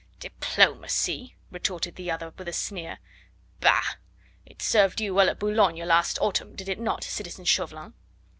[0.19, 2.97] "Diplomacy?" retorted the other with a sneer.
[3.59, 3.97] "Bah!
[4.47, 7.93] it served you well at Boulogne last autumn, did it not, citizen Chauvelin?"